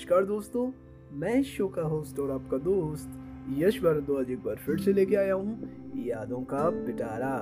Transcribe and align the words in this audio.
नमस्कार 0.00 0.24
दोस्तों, 0.24 0.64
मैं 1.12 1.34
इस 1.34 1.46
शो 1.46 1.66
का 1.68 1.82
होस्ट 1.82 2.18
और 2.20 2.30
आपका 2.30 2.58
दोस्त 2.58 3.58
यश 3.58 3.80
भारद्वाज 3.82 4.30
एक 4.30 4.42
बार 4.44 4.56
फिर 4.56 4.78
से 4.80 4.92
लेके 4.92 5.16
आया 5.16 5.34
हूँ, 5.34 5.68
यादों 5.96 6.40
का 6.42 6.62
पिटारा। 6.76 7.32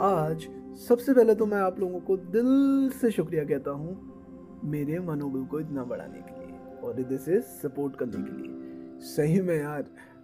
आज 0.00 0.46
सबसे 0.80 1.14
पहले 1.14 1.34
तो 1.34 1.46
मैं 1.46 1.58
आप 1.58 1.80
लोगों 1.80 2.00
को 2.00 2.16
दिल 2.36 2.90
से 3.00 3.10
शुक्रिया 3.10 3.44
कहता 3.44 3.70
हूँ 3.70 4.60
मेरे 4.64 4.98
मनोबल 5.00 5.44
को 5.46 5.60
इतना 5.60 5.84
बढ़ाने 5.84 6.20
के 6.20 6.40
लिए 6.40 6.78
और 6.82 7.00
इधर 7.00 7.16
से 7.16 7.40
सपोर्ट 7.40 7.96
करने 7.96 8.22
के 8.22 8.36
लिए। 8.36 9.00
सही 9.08 9.40
में 9.40 9.56
यार, 9.58 9.82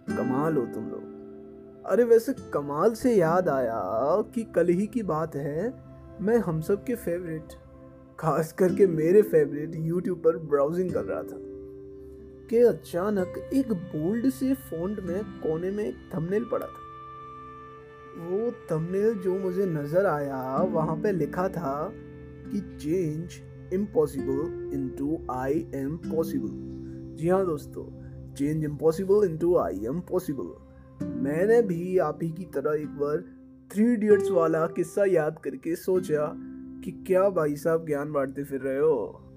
कमाल 0.09 0.57
हो 0.57 0.65
तुम 0.65 0.89
लोग। 0.89 1.83
अरे 1.85 2.03
वैसे 2.05 2.33
कमाल 2.53 2.93
से 2.93 3.15
याद 3.15 3.49
आया 3.49 3.81
कि 4.35 4.43
कल 4.55 4.69
ही 4.69 4.87
की 4.87 5.03
बात 5.05 5.35
है, 5.35 5.73
मैं 6.21 6.37
हम 6.37 6.61
सब 6.61 6.85
के 6.85 6.95
फेवरेट 6.97 7.59
खास 8.19 8.51
करके 8.53 8.85
मेरे 8.87 9.21
फेवरेट 9.21 9.75
यूट्यूब 9.75 10.17
पर 10.23 10.37
ब्राउजिंग 10.49 10.91
कर 10.93 11.03
रहा 11.03 11.21
था। 11.23 11.37
कि 12.49 12.57
अचानक 12.57 13.37
एक 13.53 13.73
बोल्ड 13.73 14.29
से 14.29 14.53
फॉन्ट 14.53 14.99
में 14.99 15.23
कोने 15.23 15.71
में 15.71 15.83
एक 15.85 15.95
थंबनेल 16.15 16.45
पड़ा 16.51 16.67
था। 16.67 16.87
वो 18.19 18.51
थंबनेल 18.71 19.13
जो 19.13 19.37
मुझे 19.39 19.65
नज़र 19.65 20.05
आया, 20.05 20.57
वहाँ 20.57 20.95
पे 20.95 21.11
लिखा 21.11 21.47
था 21.49 21.91
कि 22.51 22.59
change 22.59 23.73
impossible 23.73 24.69
into 24.73 25.17
I 25.31 25.65
am 25.75 25.97
possible 25.97 27.15
जी 27.15 27.29
हाँ 27.29 27.45
दोस्तों 27.45 27.85
change 28.33 28.63
impossible 28.63 29.25
into 29.25 29.55
I 29.57 29.85
am 29.85 29.99
possible 29.99 31.05
मैंने 31.05 31.61
भी 31.61 31.97
आप 31.97 32.19
ही 32.23 32.31
की 32.31 32.43
तरह 32.43 32.81
एक 32.81 32.97
बार 32.97 33.23
थ्री 33.71 33.93
इडियट्स 33.93 34.31
वाला 34.31 34.65
किस्सा 34.67 35.05
याद 35.05 35.39
करके 35.43 35.75
सोचा 35.75 36.31
कि 36.83 36.91
क्या 37.07 37.29
भाई 37.29 37.55
साहब 37.55 37.85
ज्ञान 37.85 38.11
बांटते 38.11 38.43
फिर 38.43 38.61
रहे 38.61 38.79
हो। 38.79 39.28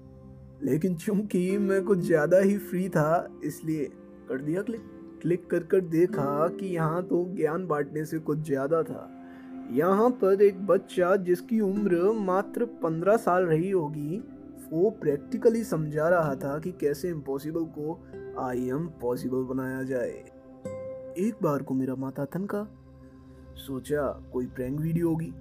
लेकिन 0.63 0.95
चूँकि 0.95 1.57
मैं 1.57 1.83
कुछ 1.83 1.99
ज़्यादा 1.99 2.39
ही 2.39 2.57
फ्री 2.59 2.87
था, 2.89 3.39
इसलिए 3.43 3.85
कर 4.29 4.41
दिया 4.41 4.61
क्लिक 4.61 4.81
क्लिक 5.21 5.49
कर 5.49 5.63
कर 5.63 5.81
देखा 5.81 6.47
कि 6.49 6.65
यहाँ 6.67 7.01
तो 7.03 7.23
ज्ञान 7.35 7.65
बांटने 7.67 8.03
से 8.05 8.17
कुछ 8.19 8.39
ज़्यादा 8.39 8.81
था। 8.83 9.09
यहाँ 9.71 10.09
पर 10.21 10.41
एक 10.41 10.65
बच्चा 10.67 11.15
जिसकी 11.17 11.59
उम्र 11.61 12.11
मात्र 12.19 12.65
पंद्रह 12.83 13.17
साल 13.17 13.43
रही 13.43 13.69
होगी, 13.69 14.19
वो 14.71 14.89
प्रैक्टिकली 15.01 15.63
समझा 15.63 16.07
रहा 16.09 16.35
था 16.35 16.57
कि 16.59 16.71
कैसे 16.71 17.09
इम्पॉसिबल 17.09 17.65
को 17.77 17.99
आई 18.41 18.67
एम 18.69 18.87
पॉसिबल 19.01 19.43
बनाया 19.45 19.81
जाए। 19.83 20.11
एक 21.19 21.43
बार 21.43 21.63
को 21.63 21.73
मेरा 21.73 21.95
माथा 21.95 22.25
थनका 22.25 22.67
सोचा 23.57 24.07
कोई 24.33 24.45
प्रैंक 24.47 24.79
वीडियो 24.79 25.09
होगी, 25.09 25.33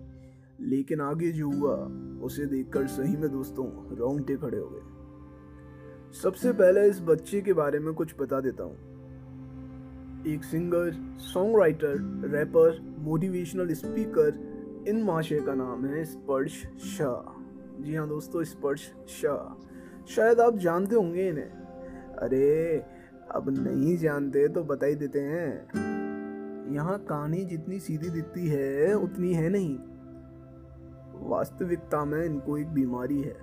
लेकिन 0.61 1.01
आगे 1.01 1.31
जो 1.33 1.51
हुआ, 1.51 1.77
उसे 2.23 2.47
देखकर 2.47 2.87
सही 2.89 3.17
में 3.17 3.31
दोस्तों 3.33 3.67
रोंगटे 3.97 4.37
खड़े 4.37 4.59
हो 4.59 4.69
गए। 4.69 5.01
सबसे 6.13 6.53
पहले 6.53 6.89
इस 6.89 7.01
बच्चे 7.01 7.41
के 7.41 7.53
बारे 7.53 7.79
में 7.79 7.95
कुछ 7.95 8.15
बता 8.21 8.41
देता 8.41 8.65
हूँ। 8.65 8.77
एक 10.27 10.45
singer 10.45 11.17
songwriter 11.59 12.23
rapper 12.25 12.97
motivational 12.99 13.69
speaker 13.73 14.35
इन 14.89 15.03
माशे 15.03 15.41
का 15.41 15.55
नाम 15.55 15.87
है 15.87 16.05
स्पर्श 16.05 16.67
शाह। 16.79 17.43
जी 17.83 17.95
हाँ 17.95 18.09
दोस्तों, 18.09 18.45
स्पर्श 18.45 18.93
शाह। 19.09 19.67
शायद 20.07 20.41
आप 20.41 20.57
जानते 20.57 20.95
होंगे 20.95 21.29
इन्हें। 21.29 21.51
अरे, 22.17 22.83
अब 23.31 23.51
नहीं 23.59 23.97
जानते 23.97 24.49
तो 24.49 24.65
बता 24.65 24.87
ही 24.87 24.95
देते 24.95 25.21
हैं। 25.21 25.69
यहाँ 26.75 26.99
कहानी 26.99 27.45
जितनी 27.45 27.79
सीधी 27.79 28.11
दिखती 28.11 28.49
है, 28.49 28.95
उतनी 28.95 29.35
है 29.35 29.49
नहीं। 29.49 29.79
वास्तविकता 31.29 32.05
में 32.05 32.25
इनको 32.25 32.59
एक 32.59 32.69
बीमारी 32.69 33.23
है, 33.23 33.37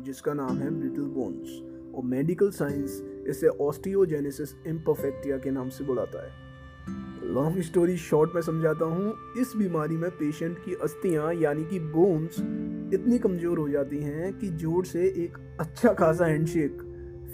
जिसका 0.00 0.32
नाम 0.32 0.58
है 0.58 0.70
ब्रिटल 0.70 1.04
बोन्स 1.04 1.75
और 1.96 2.04
मेडिकल 2.04 2.50
साइंस 2.50 3.02
इसे 3.28 3.48
ऑस्टियोजेनेसिस 3.48 4.54
इम्परफेक्टिया 4.66 5.38
के 5.38 5.50
नाम 5.50 5.68
से 5.68 5.84
बुलाता 5.84 6.24
है। 6.24 6.44
लॉन्ग 7.24 7.60
स्टोरी 7.62 7.96
शॉर्ट 7.96 8.34
में 8.34 8.40
समझाता 8.42 8.84
हूँ, 8.84 9.14
इस 9.38 9.52
बीमारी 9.56 9.96
में 9.96 10.10
पेशेंट 10.10 10.58
की 10.58 10.74
अस्थियाँ, 10.74 11.32
यानी 11.34 11.64
कि 11.64 11.78
बोन्स 11.78 12.38
इतनी 12.94 13.18
कमज़ोर 13.18 13.58
हो 13.58 13.68
जाती 13.68 13.98
हैं 13.98 14.32
कि 14.38 14.48
ज़ोर 14.48 14.84
से 14.84 15.06
एक 15.24 15.38
अच्छा 15.60 15.92
खासा 15.92 16.26
हैंडशेक 16.26 16.82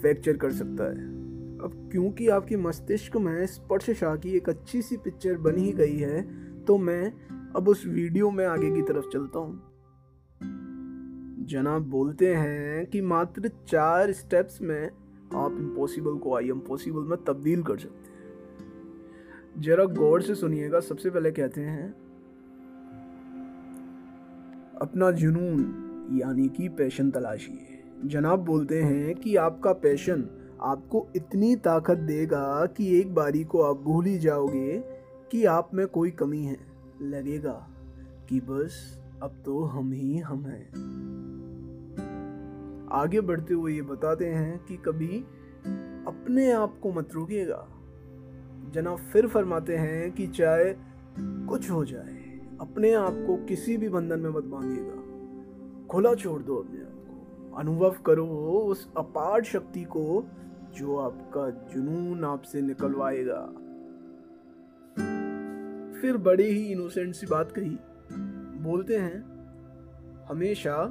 फ्रैक्चर 0.00 0.36
कर 0.36 0.52
सकता 0.52 0.84
है। 0.84 1.10
अब 1.58 1.88
क्योंकि 1.92 2.28
आपके 2.28 2.56
मस्तिष्क 2.56 3.16
में 3.16 3.46
स्पर्श 3.46 3.90
शाह 3.90 4.16
की 4.16 4.36
एक 4.36 4.48
अच्छी 4.48 4.82
सी 4.82 4.96
पिक्चर 4.96 5.36
बन 5.38 5.58
ही 5.58 5.72
गई 5.72 5.96
है 5.96 6.22
तो 6.64 6.78
मैं 6.78 7.12
अब 7.56 7.68
उस 7.68 7.86
वीडियो 7.86 8.30
में 8.30 8.44
आगे 8.46 8.70
की 8.70 8.82
तरफ़ 8.82 9.08
चलता 9.12 9.38
हूँ। 9.38 9.71
जनाब 11.46 11.82
बोलते 11.82 12.34
हैं 12.34 12.86
कि 12.86 13.00
मात्र 13.00 13.50
चार 13.68 14.12
स्टेप्स 14.12 14.62
में 14.62 14.90
आप 15.34 15.52
इम्पॉसिबल 15.52 16.18
को 16.18 16.36
आई 16.36 16.48
एम 16.48 16.58
पॉसिबल 16.58 17.00
में 17.00 17.24
तब्दील 17.24 17.62
कर 17.62 17.78
सकते 17.78 18.10
हैं। 18.10 19.62
जरा 19.62 19.84
गौर 19.84 20.22
से 20.22 20.34
सुनिएगा, 20.34 20.80
सबसे 20.80 21.10
पहले 21.10 21.30
कहते 21.30 21.60
हैं, 21.60 21.94
अपना 24.80 25.10
जुनून 25.10 25.60
यानी 26.12 26.48
कि 26.48 26.68
पैशन 26.68 27.10
तलाशिए 27.10 27.82
जनाब 28.04 28.44
बोलते 28.44 28.82
हैं 28.82 29.14
कि 29.14 29.36
आपका 29.36 29.72
पैशन 29.72 30.28
आपको 30.62 31.06
इतनी 31.16 31.56
ताकत 31.56 31.98
देगा 31.98 32.66
कि 32.66 33.00
एक 33.00 33.14
बारी 33.14 33.44
को 33.44 33.62
आप 33.62 33.76
भूल 33.76 34.04
ही 34.04 34.18
जाओगे 34.18 34.78
कि 35.30 35.44
आप 35.44 35.70
में 35.74 35.86
कोई 35.86 36.10
कमी 36.10 36.44
है। 36.44 36.58
लगेगा 37.02 37.70
कि 38.28 38.40
बस 38.40 39.02
अब 39.22 39.42
तो 39.44 39.62
हम 39.64 39.92
ही 39.92 40.18
हम 40.18 40.44
हैं। 40.44 41.31
आगे 42.92 43.20
बढ़ते 43.20 43.54
हुए 43.54 43.72
ये 43.72 43.82
बताते 43.82 44.26
हैं 44.26 44.64
कि 44.64 44.76
कभी 44.76 45.24
अपने 46.06 46.52
आप 46.52 46.78
को 46.82 46.92
मत 46.92 47.08
रोकिएगा। 47.14 47.68
जनाब 48.70 48.98
फिर 48.98 49.26
फरमाते 49.26 49.76
हैं 49.76 50.12
कि 50.12 50.26
चाहे 50.26 50.74
कुछ 51.20 51.70
हो 51.70 51.84
जाए, 51.84 52.40
अपने 52.60 52.94
आप 52.94 53.12
को 53.12 53.44
किसी 53.44 53.76
भी 53.76 53.88
बंधन 53.88 54.20
में 54.20 54.30
मत 54.30 54.44
बांधिएगा। 54.44 55.02
खुला 55.86 56.14
छोड़ 56.14 56.42
दो 56.42 56.56
अपने 56.56 56.80
आप 56.80 56.92
को। 56.92 57.56
अनुभव 57.56 57.96
करो 58.06 58.26
उस 58.66 58.92
अपार 58.96 59.42
शक्ति 59.42 59.84
को 59.84 60.24
जो 60.74 60.96
आपका 60.96 61.50
जुनून 61.50 62.24
आपसे 62.24 62.60
निकलवाएगा। 62.60 63.46
फिर 66.00 66.16
बड़े 66.16 66.44
ही 66.44 66.72
इनोसेंट 66.72 67.14
सी 67.14 67.26
बात 67.26 67.52
कही। 67.52 67.78
बोलते 68.62 68.96
हैं, 68.96 69.24
हमेशा 70.30 70.84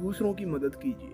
दूसरों 0.00 0.34
की 0.34 0.46
मदद 0.46 0.74
कीजिए। 0.74 1.13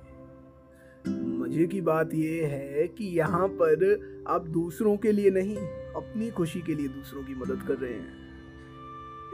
मज़े 1.50 1.66
की 1.66 1.80
बात 1.80 2.14
यह 2.14 2.48
है 2.48 2.88
कि 2.88 3.04
यहाँ 3.04 3.48
पर 3.48 3.80
आप 4.28 4.46
दूसरों 4.46 4.96
के 4.96 5.12
लिए 5.12 5.30
नहीं, 5.30 5.56
अपनी 5.96 6.30
खुशी 6.30 6.60
के 6.60 6.74
लिए 6.74 6.88
दूसरों 6.88 7.22
की 7.22 7.34
मदद 7.34 7.64
कर 7.68 7.74
रहे 7.74 7.92
हैं। 7.92 8.12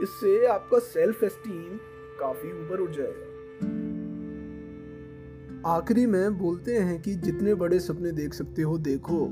इससे 0.01 0.45
आपका 0.45 0.79
सेल्फ 0.79 1.23
एस्टीम 1.23 1.77
काफ़ी 2.19 2.49
ऊपर 2.49 2.79
उठ 2.79 2.89
जाएगा। 2.89 3.27
आखिरी 5.75 6.05
में 6.05 6.37
बोलते 6.37 6.73
हैं 6.73 7.01
कि 7.01 7.15
जितने 7.15 7.53
बड़े 7.55 7.79
सपने 7.79 8.11
देख 8.11 8.33
सकते 8.33 8.61
हो, 8.61 8.77
देखो। 8.77 9.25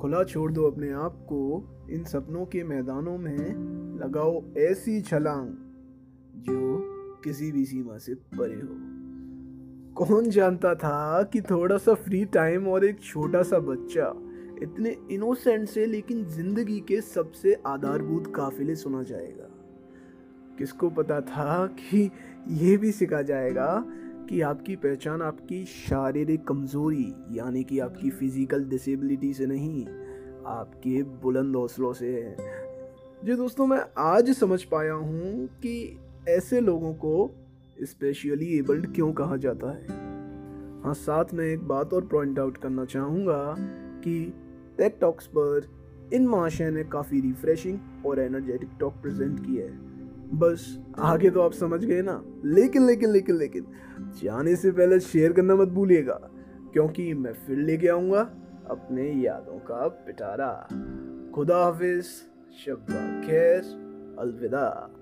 खुला 0.00 0.24
छोड़ 0.24 0.52
दो 0.52 0.70
अपने 0.70 0.92
आप 0.92 1.26
को, 1.28 1.40
इन 1.90 2.04
सपनों 2.04 2.46
के 2.46 2.64
मैदानों 2.64 3.18
में 3.18 3.98
लगाओ 4.00 4.44
ऐसी 4.56 5.00
छलांग 5.00 5.48
जो 6.36 6.78
किसी 7.24 7.52
भी 7.52 7.64
सीमा 7.64 7.98
से 7.98 8.14
परे 8.14 8.54
हो। 8.54 8.99
कौन 9.96 10.28
जानता 10.30 10.74
था 10.74 11.22
कि 11.22 11.40
थोड़ा 11.40 11.76
सा 11.78 11.94
फ्री 11.94 12.24
टाइम 12.24 12.68
और 12.68 12.84
एक 12.84 13.00
छोटा 13.00 13.42
सा 13.42 13.58
बच्चा 13.58 14.12
इतने 14.62 14.96
इनोसेंट 15.10 15.68
से 15.68 15.86
लेकिन 15.86 16.24
ज़िंदगी 16.26 16.78
के 16.80 17.00
सबसे 17.00 17.54
आधारभूत 17.66 18.32
काफिले 18.36 18.74
सुना 18.74 19.02
जाएगा। 19.02 19.48
किसको 20.58 20.90
पता 20.90 21.20
था 21.20 21.66
कि 21.66 22.10
ये 22.48 22.76
भी 22.76 22.92
सिखा 22.92 23.22
जाएगा 23.22 23.84
कि 24.28 24.40
आपकी 24.40 24.76
पहचान 24.76 25.22
आपकी 25.22 25.64
शारीरिक 25.64 26.46
कमज़ोरी, 26.46 27.12
यानी 27.30 27.64
कि 27.64 27.78
आपकी 27.78 28.10
फ़िज़िकल 28.10 28.64
डिसेबिलिटी 28.64 29.32
से 29.34 29.46
नहीं, 29.46 29.86
आपके 30.46 31.02
बुलंद 31.22 31.56
हौसलों 31.56 31.92
से 31.92 32.12
है। 32.12 32.36
जी 33.24 33.34
दोस्तों, 33.34 33.66
मैं 33.66 33.84
आज 33.98 34.30
समझ 34.30 34.62
पाया 34.64 34.92
हूँ 34.92 35.46
कि 35.62 35.98
ऐसे 36.28 36.60
लोगों 36.60 36.92
को 36.94 37.30
स्पेशली 37.82 38.58
एबल्ड 38.58 38.94
क्यों 38.94 39.12
कहा 39.12 39.36
जाता 39.36 39.72
है? 39.72 40.10
हाँ 40.82 40.94
साथ 40.94 41.24
में 41.34 41.44
एक 41.44 41.60
बात 41.60 41.94
और 41.94 42.04
पॉइंट 42.04 42.38
आउट 42.38 42.56
करना 42.56 42.84
चाहूँगा 42.84 43.56
कि 44.04 44.34
टेक 44.78 44.98
टॉक्स 45.00 45.26
पर 45.26 45.68
इन 46.12 46.26
महाशय 46.26 46.70
ने 46.70 46.84
काफ़ी 46.84 47.20
रिफ्रेशिंग 47.20 47.78
और 48.06 48.20
एनर्जेटिक 48.20 48.68
टॉक 48.80 48.92
प्रेजेंट 48.92 49.40
किया 49.40 49.64
है। 49.64 49.78
बस, 50.38 50.78
आगे 50.98 51.30
तो 51.30 51.40
आप 51.40 51.52
समझ 51.52 51.84
गए 51.84 52.02
ना। 52.02 52.24
लेकिन 52.44 52.86
लेकिन 52.86 53.10
लेकिन 53.10 53.36
लेकिन, 53.36 53.66
जाने 54.22 54.56
से 54.56 54.70
पहले 54.70 55.00
शेयर 55.00 55.32
करना 55.32 55.54
मत 55.54 55.68
भूलिएगा, 55.68 56.30
क्योंकि 56.72 57.14
मैं 57.14 57.32
फिर 57.32 57.58
लेके 57.58 57.88
आऊँगा 57.88 58.20
अपने 58.70 59.12
यादों 59.12 59.58
का 59.58 59.88
पिटारा। 59.88 60.68
खुदा 61.34 61.64
हाफिज, 61.64 62.04
शब्बा 62.66 63.26
खैर, 63.26 63.62
अलविदा। 64.18 64.96